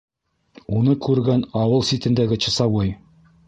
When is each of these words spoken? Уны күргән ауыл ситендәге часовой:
Уны 0.77 0.95
күргән 1.09 1.45
ауыл 1.61 1.87
ситендәге 1.93 2.41
часовой: 2.49 2.95